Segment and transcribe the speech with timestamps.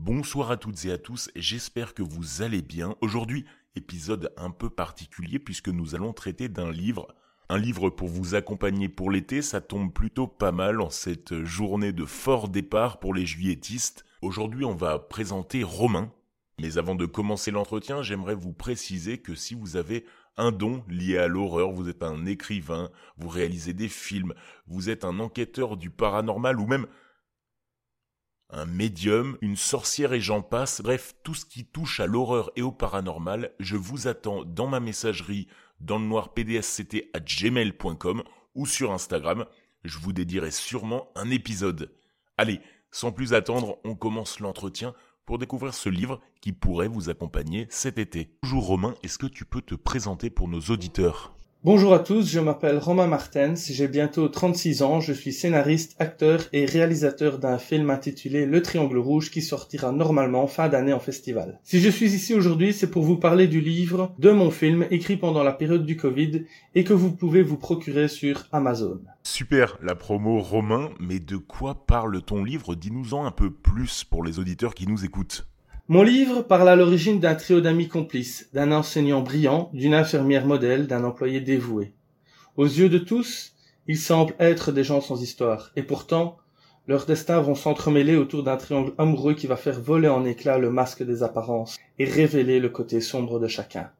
[0.00, 2.94] Bonsoir à toutes et à tous, j'espère que vous allez bien.
[3.00, 3.44] Aujourd'hui,
[3.74, 7.08] épisode un peu particulier puisque nous allons traiter d'un livre.
[7.48, 11.92] Un livre pour vous accompagner pour l'été, ça tombe plutôt pas mal en cette journée
[11.92, 14.04] de fort départ pour les juilletistes.
[14.22, 16.12] Aujourd'hui, on va présenter Romain.
[16.60, 20.04] Mais avant de commencer l'entretien, j'aimerais vous préciser que si vous avez
[20.36, 24.34] un don lié à l'horreur, vous êtes un écrivain, vous réalisez des films,
[24.68, 26.86] vous êtes un enquêteur du paranormal ou même
[28.50, 32.62] un médium, une sorcière et j'en passe, bref, tout ce qui touche à l'horreur et
[32.62, 35.48] au paranormal, je vous attends dans ma messagerie
[35.80, 38.22] dans le noir pdsct à gmail.com
[38.54, 39.44] ou sur Instagram,
[39.84, 41.92] je vous dédierai sûrement un épisode.
[42.36, 42.60] Allez,
[42.90, 44.94] sans plus attendre, on commence l'entretien
[45.26, 48.34] pour découvrir ce livre qui pourrait vous accompagner cet été.
[48.42, 51.34] Bonjour Romain, est-ce que tu peux te présenter pour nos auditeurs?
[51.64, 56.42] Bonjour à tous, je m'appelle Romain Martens, j'ai bientôt 36 ans, je suis scénariste, acteur
[56.52, 61.58] et réalisateur d'un film intitulé Le Triangle Rouge qui sortira normalement fin d'année en festival.
[61.64, 65.16] Si je suis ici aujourd'hui, c'est pour vous parler du livre de mon film écrit
[65.16, 66.44] pendant la période du Covid
[66.76, 69.00] et que vous pouvez vous procurer sur Amazon.
[69.24, 72.76] Super, la promo Romain, mais de quoi parle ton livre?
[72.76, 75.48] Dis-nous-en un peu plus pour les auditeurs qui nous écoutent.
[75.90, 80.86] Mon livre parle à l'origine d'un trio d'amis complices, d'un enseignant brillant, d'une infirmière modèle,
[80.86, 81.94] d'un employé dévoué.
[82.58, 83.54] Aux yeux de tous,
[83.86, 86.36] ils semblent être des gens sans histoire, et pourtant,
[86.88, 90.70] leurs destins vont s'entremêler autour d'un triangle amoureux qui va faire voler en éclats le
[90.70, 93.90] masque des apparences et révéler le côté sombre de chacun.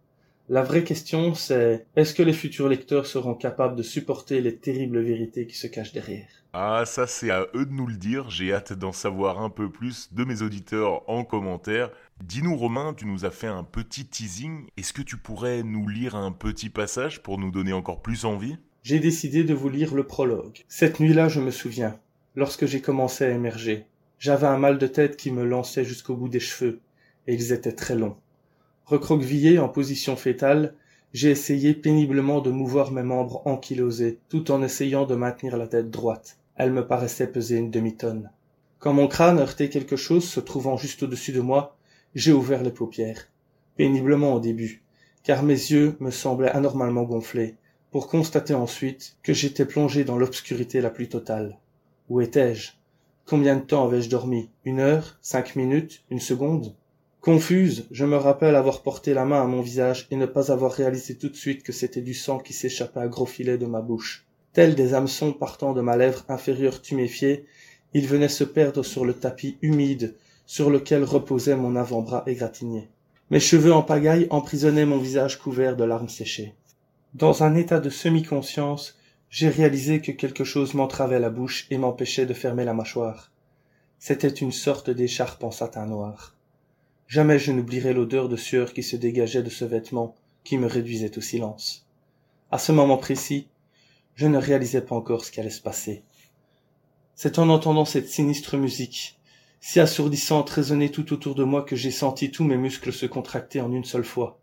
[0.50, 5.00] La vraie question, c'est est-ce que les futurs lecteurs seront capables de supporter les terribles
[5.00, 6.27] vérités qui se cachent derrière?
[6.54, 9.70] Ah, ça c'est à eux de nous le dire, j'ai hâte d'en savoir un peu
[9.70, 11.91] plus de mes auditeurs en commentaire.
[12.25, 16.16] Dis-nous Romain, tu nous as fait un petit teasing, est-ce que tu pourrais nous lire
[16.16, 18.56] un petit passage pour nous donner encore plus envie?
[18.82, 20.65] J'ai décidé de vous lire le prologue.
[20.66, 22.00] Cette nuit-là, je me souviens,
[22.36, 23.84] lorsque j'ai commencé à émerger,
[24.19, 26.80] j'avais un mal de tête qui me lançait jusqu'au bout des cheveux,
[27.26, 28.16] et ils étaient très longs.
[28.88, 30.72] Recroquevillé en position fétale,
[31.12, 35.91] j'ai essayé péniblement de mouvoir mes membres ankylosés, tout en essayant de maintenir la tête
[35.91, 36.38] droite.
[36.56, 38.31] Elle me paraissait peser une demi-tonne.
[38.78, 41.77] Quand mon crâne heurtait quelque chose se trouvant juste au-dessus de moi,
[42.15, 43.28] j'ai ouvert les paupières.
[43.77, 44.82] Péniblement au début,
[45.22, 47.56] car mes yeux me semblaient anormalement gonflés,
[47.91, 51.59] pour constater ensuite que j'étais plongé dans l'obscurité la plus totale.
[52.09, 52.72] Où étais-je?
[53.27, 54.48] Combien de temps avais-je dormi?
[54.65, 55.19] Une heure?
[55.21, 56.04] Cinq minutes?
[56.10, 56.75] Une seconde?
[57.20, 60.72] Confuse, je me rappelle avoir porté la main à mon visage et ne pas avoir
[60.72, 63.80] réalisé tout de suite que c'était du sang qui s'échappait à gros filets de ma
[63.80, 64.24] bouche.
[64.52, 67.44] Tels des hameçons partant de ma lèvre inférieure tuméfiée,
[67.92, 70.14] ils venaient se perdre sur le tapis humide
[70.46, 72.88] sur lequel reposait mon avant-bras égratigné.
[73.30, 76.54] Mes cheveux en pagaille emprisonnaient mon visage couvert de larmes séchées.
[77.14, 78.96] Dans un état de semi-conscience,
[79.28, 83.32] j'ai réalisé que quelque chose m'entravait la bouche et m'empêchait de fermer la mâchoire.
[83.98, 86.38] C'était une sorte d'écharpe en satin noir.
[87.08, 90.14] Jamais je n'oublierai l'odeur de sueur qui se dégageait de ce vêtement
[90.44, 91.86] qui me réduisait au silence.
[92.50, 93.48] À ce moment précis,
[94.14, 96.02] je ne réalisais pas encore ce qui allait se passer.
[97.14, 99.18] C'est en entendant cette sinistre musique,
[99.58, 103.62] si assourdissante résonner tout autour de moi que j'ai senti tous mes muscles se contracter
[103.62, 104.38] en une seule fois.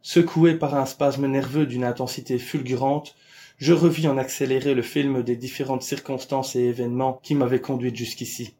[0.00, 3.16] Secoué par un spasme nerveux d'une intensité fulgurante,
[3.58, 8.54] je revis en accéléré le film des différentes circonstances et événements qui m'avaient conduite jusqu'ici.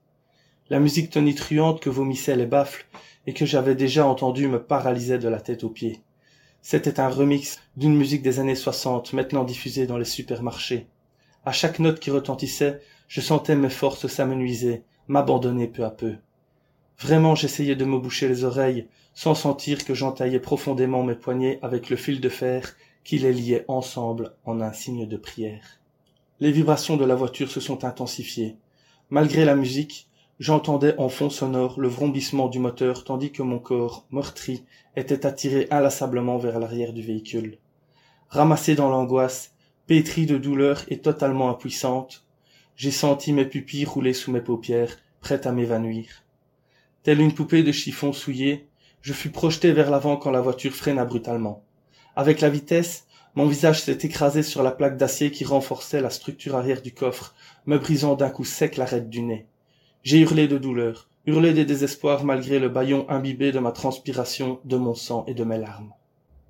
[0.71, 2.87] La musique tonitruante que vomissaient les baffles
[3.27, 6.01] et que j'avais déjà entendu me paralysait de la tête aux pieds.
[6.61, 10.87] C'était un remix d'une musique des années soixante maintenant diffusée dans les supermarchés.
[11.47, 16.17] À chaque note qui retentissait, je sentais mes forces s'amenuiser, m'abandonner peu à peu.
[16.99, 21.89] Vraiment j'essayais de me boucher les oreilles, sans sentir que j'entaillais profondément mes poignets avec
[21.89, 25.81] le fil de fer qui les liait ensemble en un signe de prière.
[26.41, 28.57] Les vibrations de la voiture se sont intensifiées.
[29.11, 30.08] Malgré la musique,
[30.39, 34.65] J'entendais en fond sonore le vrombissement du moteur tandis que mon corps, meurtri,
[34.95, 37.59] était attiré inlassablement vers l'arrière du véhicule.
[38.29, 39.53] Ramassé dans l'angoisse,
[39.89, 42.25] pétri de douleur et totalement impuissante,
[42.77, 46.23] j'ai senti mes pupilles rouler sous mes paupières, prêtes à m'évanouir.
[47.03, 48.69] Telle une poupée de chiffon souillée,
[49.03, 51.65] je fus projeté vers l'avant quand la voiture freina brutalement.
[52.15, 56.55] Avec la vitesse, mon visage s'est écrasé sur la plaque d'acier qui renforçait la structure
[56.55, 57.35] arrière du coffre,
[57.67, 59.47] me brisant d'un coup sec l'arête du nez.
[60.05, 64.77] J'ai hurlé de douleur, hurlé de désespoir malgré le bâillon imbibé de ma transpiration, de
[64.77, 65.93] mon sang et de mes larmes.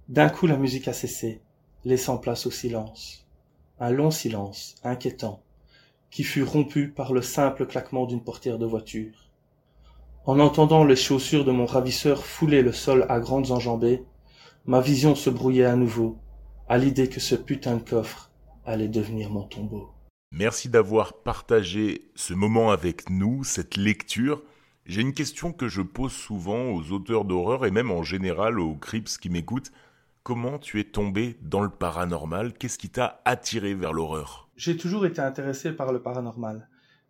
[0.08, 1.40] D'un coup la musique a cessé,
[1.84, 3.26] laissant place au silence.
[3.80, 5.40] Un long silence, inquiétant,
[6.10, 9.30] qui fut rompu par le simple claquement d'une portière de voiture.
[10.26, 14.04] En entendant les chaussures de mon ravisseur fouler le sol à grandes enjambées,
[14.66, 16.18] ma vision se brouillait à nouveau,
[16.68, 18.30] à l'idée que ce putain de coffre
[18.66, 19.88] allait devenir mon tombeau.
[20.30, 24.42] Merci d'avoir partagé ce moment avec nous, cette lecture.
[24.84, 28.74] J'ai une question que je pose souvent aux auteurs d'horreur et même en général aux
[28.74, 29.72] Crips qui m'écoutent.
[30.22, 32.52] Comment tu es tombé dans le paranormal?
[32.52, 34.50] Qu'est-ce qui t'a attiré vers l'horreur?
[34.56, 36.68] J'ai toujours été intéressé par le paranormal.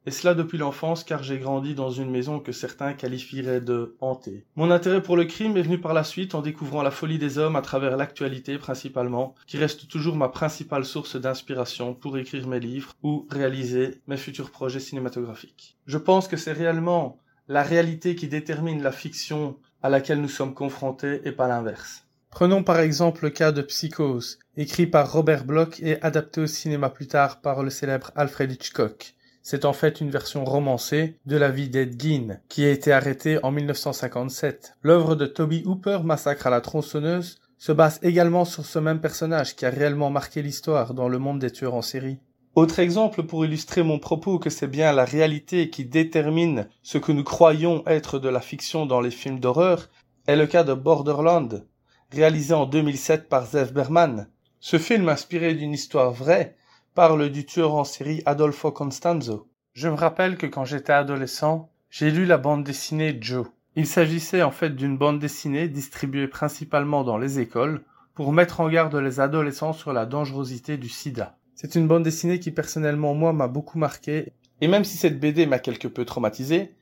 [0.09, 4.47] Et cela depuis l'enfance car j'ai grandi dans une maison que certains qualifieraient de hantée.
[4.57, 7.37] Mon intérêt pour le crime est venu par la suite en découvrant la folie des
[7.37, 12.59] hommes à travers l'actualité principalement, qui reste toujours ma principale source d'inspiration pour écrire mes
[12.59, 15.77] livres ou réaliser mes futurs projets cinématographiques.
[15.85, 20.55] Je pense que c'est réellement la réalité qui détermine la fiction à laquelle nous sommes
[20.55, 22.07] confrontés et pas l'inverse.
[22.31, 26.89] Prenons par exemple le cas de Psychose, écrit par Robert Bloch et adapté au cinéma
[26.89, 29.15] plus tard par le célèbre Alfred Hitchcock.
[29.51, 33.43] C'est en fait une version romancée de la vie d'Ed Gein, qui a été arrêté
[33.43, 34.75] en 1957.
[34.83, 39.57] L'œuvre de Toby Hooper, Massacre à la tronçonneuse, se base également sur ce même personnage
[39.57, 42.19] qui a réellement marqué l'histoire dans le monde des tueurs en série.
[42.57, 47.13] Autre exemple pour illustrer mon propos que c'est bien la réalité qui détermine ce que
[47.13, 49.89] nous croyons être de la fiction dans les films d'horreur
[50.27, 51.67] est le cas de Borderland,
[52.13, 54.29] réalisé en 2007 par Zev Berman.
[54.61, 56.55] Ce film inspiré d'une histoire vraie
[56.99, 59.47] parle du tueur en série Adolfo Constanzo.
[59.73, 63.47] Je me rappelle que quand j'étais adolescent, j'ai lu la bande dessinée Joe.
[63.77, 67.85] Il s'agissait en fait d'une bande dessinée distribuée principalement dans les écoles
[68.17, 71.39] pour mettre en garde les adolescents sur la dangerosité du sida.
[71.55, 75.47] C'est une bande dessinée qui personnellement moi m'a beaucoup marqué, et même si cette BD
[75.47, 76.75] m'a quelque peu traumatisé,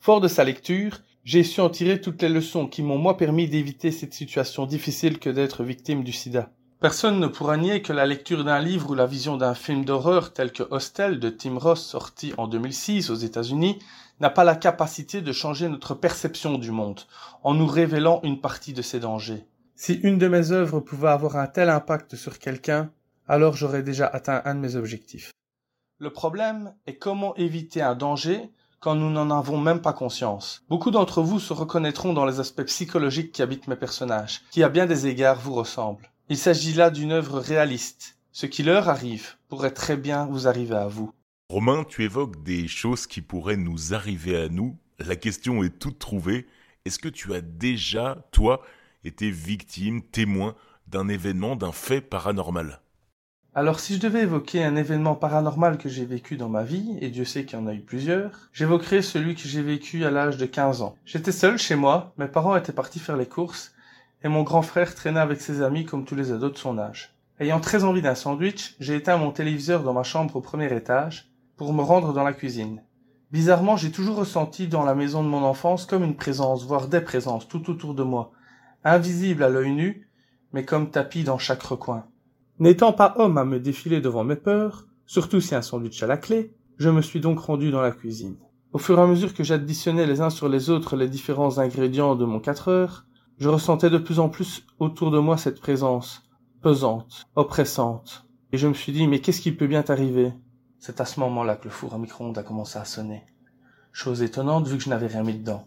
[0.00, 3.48] fort de sa lecture, j'ai su en tirer toutes les leçons qui m'ont moi permis
[3.48, 6.50] d'éviter cette situation difficile que d'être victime du sida.
[6.80, 10.32] Personne ne pourra nier que la lecture d'un livre ou la vision d'un film d'horreur
[10.32, 13.78] tel que Hostel de Tim Ross sorti en 2006 aux États-Unis
[14.18, 17.02] n'a pas la capacité de changer notre perception du monde
[17.42, 19.44] en nous révélant une partie de ses dangers.
[19.74, 22.90] Si une de mes œuvres pouvait avoir un tel impact sur quelqu'un,
[23.28, 25.32] alors j'aurais déjà atteint un de mes objectifs.
[25.98, 28.50] Le problème est comment éviter un danger
[28.80, 30.62] quand nous n'en avons même pas conscience.
[30.70, 34.70] Beaucoup d'entre vous se reconnaîtront dans les aspects psychologiques qui habitent mes personnages, qui à
[34.70, 36.10] bien des égards vous ressemblent.
[36.32, 38.16] Il s'agit là d'une œuvre réaliste.
[38.30, 41.12] Ce qui leur arrive pourrait très bien vous arriver à vous.
[41.48, 44.78] Romain, tu évoques des choses qui pourraient nous arriver à nous.
[45.00, 46.46] La question est toute trouvée.
[46.84, 48.62] Est-ce que tu as déjà, toi,
[49.02, 50.54] été victime, témoin
[50.86, 52.80] d'un événement, d'un fait paranormal?
[53.52, 57.10] Alors si je devais évoquer un événement paranormal que j'ai vécu dans ma vie, et
[57.10, 60.36] Dieu sait qu'il y en a eu plusieurs, j'évoquerai celui que j'ai vécu à l'âge
[60.36, 60.94] de 15 ans.
[61.04, 63.74] J'étais seul chez moi, mes parents étaient partis faire les courses,
[64.22, 67.14] et mon grand frère traînait avec ses amis comme tous les ados de son âge.
[67.38, 71.30] Ayant très envie d'un sandwich, j'ai éteint mon téléviseur dans ma chambre au premier étage,
[71.56, 72.82] pour me rendre dans la cuisine.
[73.32, 77.00] Bizarrement, j'ai toujours ressenti dans la maison de mon enfance comme une présence, voire des
[77.00, 78.32] présences tout autour de moi,
[78.84, 80.08] invisible à l'œil nu,
[80.52, 82.04] mais comme tapis dans chaque recoin.
[82.58, 86.16] N'étant pas homme à me défiler devant mes peurs, surtout si un sandwich à la
[86.16, 88.36] clé, je me suis donc rendu dans la cuisine.
[88.72, 92.16] Au fur et à mesure que j'additionnais les uns sur les autres les différents ingrédients
[92.16, 93.06] de mon 4 heures,
[93.40, 96.22] je ressentais de plus en plus autour de moi cette présence,
[96.60, 98.26] pesante, oppressante.
[98.52, 100.34] Et je me suis dit, mais qu'est-ce qui peut bien t'arriver?
[100.78, 103.24] C'est à ce moment-là que le four à micro-ondes a commencé à sonner.
[103.92, 105.66] Chose étonnante vu que je n'avais rien mis dedans.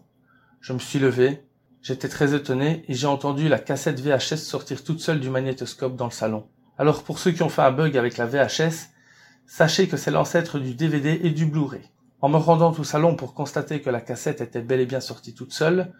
[0.60, 1.44] Je me suis levé,
[1.82, 6.06] j'étais très étonné et j'ai entendu la cassette VHS sortir toute seule du magnétoscope dans
[6.06, 6.46] le salon.
[6.78, 8.90] Alors pour ceux qui ont fait un bug avec la VHS,
[9.46, 11.90] sachez que c'est l'ancêtre du DVD et du Blu-ray.
[12.20, 15.34] En me rendant au salon pour constater que la cassette était bel et bien sortie
[15.34, 15.92] toute seule,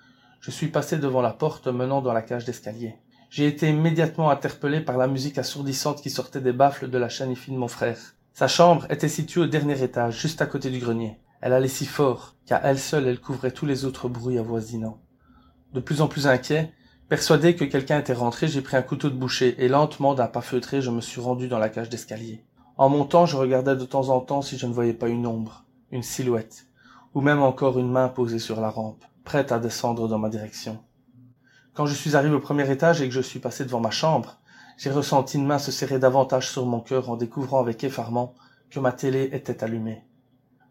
[0.45, 2.97] je suis passé devant la porte menant dans la cage d'escalier.
[3.31, 7.51] J'ai été immédiatement interpellé par la musique assourdissante qui sortait des baffles de la chanifie
[7.51, 8.15] de mon frère.
[8.35, 11.19] Sa chambre était située au dernier étage, juste à côté du grenier.
[11.41, 15.01] Elle allait si fort qu'à elle seule elle couvrait tous les autres bruits avoisinants.
[15.73, 16.75] De plus en plus inquiet,
[17.09, 20.43] Persuadé que quelqu'un était rentré, j'ai pris un couteau de boucher et lentement d'un pas
[20.43, 22.45] feutré, je me suis rendu dans la cage d'escalier.
[22.77, 25.65] En montant, je regardais de temps en temps si je ne voyais pas une ombre,
[25.91, 26.67] une silhouette,
[27.15, 30.78] ou même encore une main posée sur la rampe, prête à descendre dans ma direction.
[31.75, 34.38] Quand je suis arrivé au premier étage et que je suis passé devant ma chambre,
[34.78, 38.35] j'ai ressenti une main se serrer davantage sur mon cœur en découvrant avec effarement
[38.71, 40.04] que ma télé était allumée.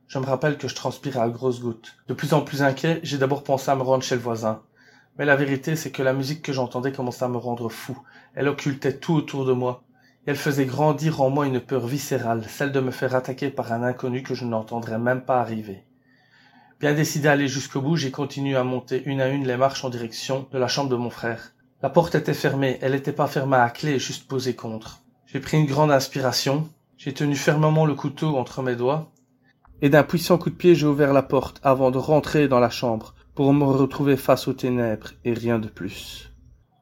[0.08, 1.96] Je me rappelle que je transpirais à grosses gouttes.
[2.08, 4.62] De plus en plus inquiet, j'ai d'abord pensé à me rendre chez le voisin,
[5.18, 7.98] mais la vérité, c'est que la musique que j'entendais commençait à me rendre fou.
[8.34, 9.84] Elle occultait tout autour de moi.
[10.26, 13.74] Et elle faisait grandir en moi une peur viscérale, celle de me faire attaquer par
[13.74, 15.86] un inconnu que je n'entendrais même pas arriver.
[16.80, 19.86] Bien décidé à aller jusqu'au bout, j'ai continué à monter une à une les marches
[19.86, 21.54] en direction de la chambre de mon frère.
[21.82, 25.02] La porte était fermée, elle n'était pas fermée à clé, juste posée contre.
[25.26, 29.12] J'ai pris une grande inspiration, j'ai tenu fermement le couteau entre mes doigts,
[29.82, 32.70] et d'un puissant coup de pied j'ai ouvert la porte avant de rentrer dans la
[32.70, 36.32] chambre, pour me retrouver face aux ténèbres et rien de plus.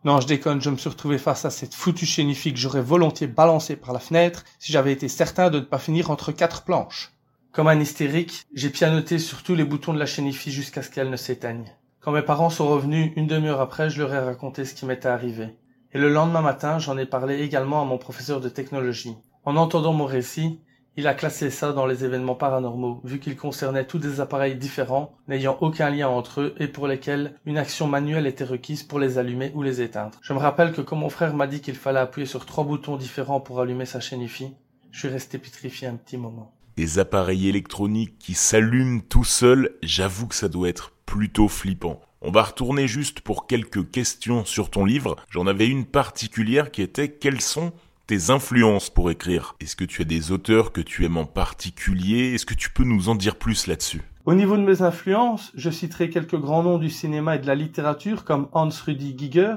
[0.03, 3.27] Non, je déconne, je me suis retrouvé face à cette foutue chénifie que j'aurais volontiers
[3.27, 7.11] balancée par la fenêtre si j'avais été certain de ne pas finir entre quatre planches.
[7.51, 10.89] Comme un hystérique, j'ai pianoté sur tous les boutons de la chaîne IFI jusqu'à ce
[10.89, 11.65] qu'elle ne s'éteigne.
[11.99, 15.09] Quand mes parents sont revenus une demi-heure après, je leur ai raconté ce qui m'était
[15.09, 15.49] arrivé.
[15.91, 19.17] Et le lendemain matin, j'en ai parlé également à mon professeur de technologie.
[19.43, 20.61] En entendant mon récit,
[20.95, 25.17] il a classé ça dans les événements paranormaux, vu qu'ils concernaient tous des appareils différents,
[25.27, 29.17] n'ayant aucun lien entre eux et pour lesquels une action manuelle était requise pour les
[29.17, 30.17] allumer ou les éteindre.
[30.21, 32.95] Je me rappelle que quand mon frère m'a dit qu'il fallait appuyer sur trois boutons
[32.95, 36.53] différents pour allumer sa chaîne je suis resté pétrifié un petit moment.
[36.77, 41.99] Des appareils électroniques qui s'allument tout seuls, j'avoue que ça doit être plutôt flippant.
[42.21, 45.15] On va retourner juste pour quelques questions sur ton livre.
[45.29, 47.73] J'en avais une particulière qui était quels sont
[48.07, 49.55] tes influences pour écrire?
[49.59, 52.33] Est-ce que tu as des auteurs que tu aimes en particulier?
[52.33, 54.01] Est-ce que tu peux nous en dire plus là-dessus?
[54.25, 57.55] Au niveau de mes influences, je citerai quelques grands noms du cinéma et de la
[57.55, 59.55] littérature comme Hans Rudy Giger,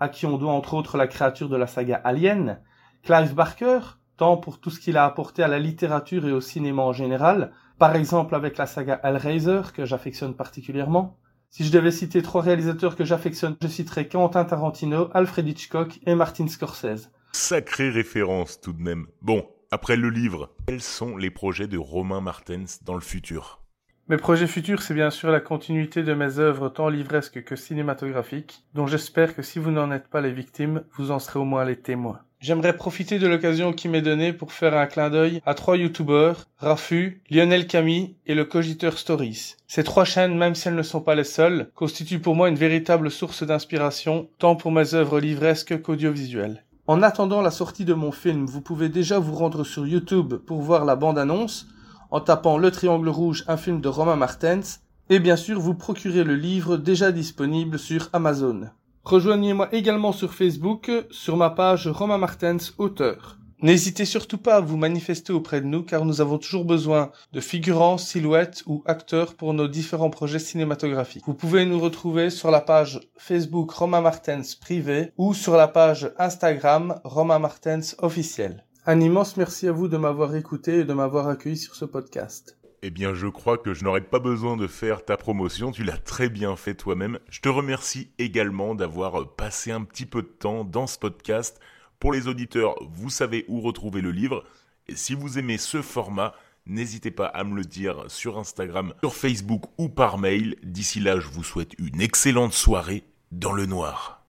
[0.00, 2.58] à qui on doit entre autres la créature de la saga Alien,
[3.04, 3.78] Clive Barker,
[4.22, 7.50] tant pour tout ce qu'il a apporté à la littérature et au cinéma en général,
[7.76, 11.18] par exemple avec la saga Hellraiser que j'affectionne particulièrement.
[11.50, 16.14] Si je devais citer trois réalisateurs que j'affectionne, je citerai Quentin Tarantino, Alfred Hitchcock et
[16.14, 17.10] Martin Scorsese.
[17.32, 19.08] Sacrée référence tout de même.
[19.22, 23.60] Bon, après le livre, quels sont les projets de Romain Martens dans le futur?
[24.06, 28.62] Mes projets futurs, c'est bien sûr la continuité de mes œuvres tant livresques que cinématographiques,
[28.74, 31.64] dont j'espère que si vous n'en êtes pas les victimes, vous en serez au moins
[31.64, 32.20] les témoins.
[32.42, 36.48] J'aimerais profiter de l'occasion qui m'est donnée pour faire un clin d'œil à trois youtubeurs,
[36.58, 39.54] Rafu, Lionel Camille et le Cogiteur Stories.
[39.68, 42.56] Ces trois chaînes, même si elles ne sont pas les seules, constituent pour moi une
[42.56, 46.64] véritable source d'inspiration, tant pour mes œuvres livresques qu'audiovisuelles.
[46.88, 50.62] En attendant la sortie de mon film, vous pouvez déjà vous rendre sur YouTube pour
[50.62, 51.68] voir la bande-annonce
[52.10, 54.80] en tapant Le Triangle Rouge, un film de Romain Martens,
[55.10, 58.62] et bien sûr vous procurer le livre déjà disponible sur Amazon.
[59.04, 63.38] Rejoignez-moi également sur Facebook sur ma page Romain Martens auteur.
[63.62, 67.40] N'hésitez surtout pas à vous manifester auprès de nous car nous avons toujours besoin de
[67.40, 71.24] figurants, silhouettes ou acteurs pour nos différents projets cinématographiques.
[71.26, 76.12] Vous pouvez nous retrouver sur la page Facebook Romain Martens privé ou sur la page
[76.18, 78.64] Instagram Romain Martens officiel.
[78.84, 82.61] Un immense merci à vous de m'avoir écouté et de m'avoir accueilli sur ce podcast.
[82.84, 85.98] Eh bien, je crois que je n'aurais pas besoin de faire ta promotion, tu l'as
[85.98, 87.20] très bien fait toi-même.
[87.30, 91.60] Je te remercie également d'avoir passé un petit peu de temps dans ce podcast
[92.00, 94.42] pour les auditeurs, vous savez où retrouver le livre.
[94.88, 96.34] Et si vous aimez ce format,
[96.66, 100.56] n'hésitez pas à me le dire sur Instagram, sur Facebook ou par mail.
[100.64, 104.18] D'ici là, je vous souhaite une excellente soirée dans le noir.